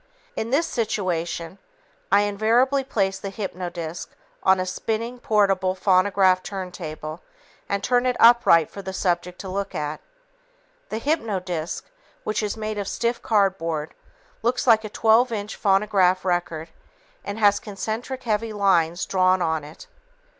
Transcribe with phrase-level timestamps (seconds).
[0.35, 1.59] In this situation,
[2.11, 4.07] I invariably place the hypnodisc
[4.41, 7.21] on a spinning, portable phonograph turntable
[7.69, 10.01] and turn it upright for the subject to look at.
[10.89, 11.83] The hypnodisc,
[12.23, 13.93] which is made of stiff cardboard,
[14.41, 16.69] looks like a 12 inch phonograph record
[17.23, 19.85] and has concentric heavy lines drawn on it.